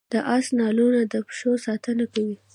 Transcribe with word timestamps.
د 0.13 0.13
اس 0.35 0.47
نالونه 0.59 1.01
د 1.11 1.13
پښو 1.27 1.51
ساتنه 1.65 2.05
کوي 2.13 2.37